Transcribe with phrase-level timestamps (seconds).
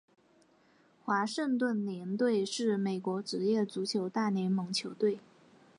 [1.05, 5.19] 华盛顿联队是美国职业足球大联盟球队。